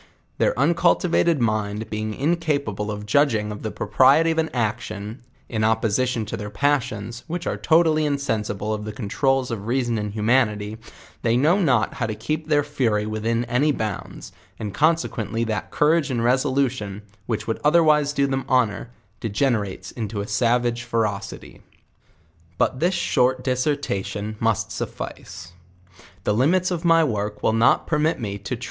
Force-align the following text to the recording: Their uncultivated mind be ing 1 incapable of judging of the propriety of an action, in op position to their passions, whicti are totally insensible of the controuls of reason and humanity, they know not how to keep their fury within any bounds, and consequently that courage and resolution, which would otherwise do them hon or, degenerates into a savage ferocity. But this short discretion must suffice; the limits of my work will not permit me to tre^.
Their 0.39 0.57
uncultivated 0.57 1.39
mind 1.39 1.87
be 1.91 1.99
ing 1.99 2.09
1 2.13 2.19
incapable 2.21 2.89
of 2.89 3.05
judging 3.05 3.51
of 3.51 3.61
the 3.61 3.69
propriety 3.69 4.31
of 4.31 4.39
an 4.39 4.49
action, 4.51 5.21
in 5.47 5.63
op 5.63 5.79
position 5.83 6.25
to 6.25 6.35
their 6.35 6.49
passions, 6.49 7.23
whicti 7.29 7.45
are 7.45 7.55
totally 7.55 8.03
insensible 8.07 8.73
of 8.73 8.83
the 8.83 8.91
controuls 8.93 9.51
of 9.51 9.67
reason 9.67 9.99
and 9.99 10.11
humanity, 10.11 10.79
they 11.21 11.37
know 11.37 11.61
not 11.61 11.93
how 11.93 12.07
to 12.07 12.15
keep 12.15 12.47
their 12.47 12.63
fury 12.63 13.05
within 13.05 13.45
any 13.45 13.71
bounds, 13.71 14.31
and 14.57 14.73
consequently 14.73 15.43
that 15.43 15.69
courage 15.69 16.09
and 16.09 16.23
resolution, 16.23 17.03
which 17.27 17.45
would 17.45 17.59
otherwise 17.63 18.11
do 18.11 18.25
them 18.25 18.43
hon 18.49 18.71
or, 18.71 18.89
degenerates 19.19 19.91
into 19.91 20.19
a 20.21 20.25
savage 20.27 20.81
ferocity. 20.81 21.61
But 22.57 22.79
this 22.79 22.95
short 22.95 23.43
discretion 23.43 24.35
must 24.39 24.71
suffice; 24.71 25.51
the 26.23 26.33
limits 26.33 26.71
of 26.71 26.83
my 26.83 27.03
work 27.03 27.43
will 27.43 27.53
not 27.53 27.85
permit 27.85 28.19
me 28.19 28.39
to 28.39 28.57
tre^. 28.57 28.59